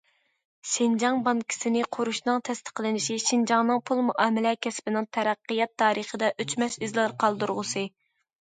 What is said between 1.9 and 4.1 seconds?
قۇرۇشنىڭ تەستىقلىنىشى شىنجاڭنىڭ پۇل